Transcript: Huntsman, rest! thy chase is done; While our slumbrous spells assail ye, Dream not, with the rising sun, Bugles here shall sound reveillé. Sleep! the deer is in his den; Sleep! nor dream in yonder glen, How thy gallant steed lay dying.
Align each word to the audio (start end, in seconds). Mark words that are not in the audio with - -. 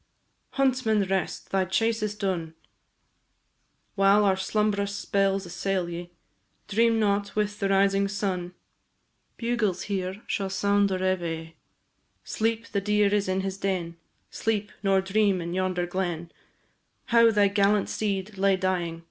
Huntsman, 0.53 1.03
rest! 1.03 1.51
thy 1.51 1.63
chase 1.65 2.01
is 2.01 2.15
done; 2.15 2.55
While 3.93 4.25
our 4.25 4.35
slumbrous 4.35 4.95
spells 4.95 5.45
assail 5.45 5.89
ye, 5.89 6.09
Dream 6.67 6.99
not, 6.99 7.35
with 7.35 7.59
the 7.59 7.69
rising 7.69 8.07
sun, 8.07 8.55
Bugles 9.37 9.83
here 9.83 10.23
shall 10.25 10.49
sound 10.49 10.89
reveillé. 10.89 11.53
Sleep! 12.23 12.65
the 12.69 12.81
deer 12.81 13.13
is 13.13 13.29
in 13.29 13.41
his 13.41 13.59
den; 13.59 13.95
Sleep! 14.31 14.71
nor 14.81 15.01
dream 15.01 15.39
in 15.39 15.53
yonder 15.53 15.85
glen, 15.85 16.31
How 17.13 17.29
thy 17.29 17.47
gallant 17.47 17.87
steed 17.87 18.39
lay 18.39 18.55
dying. 18.57 18.99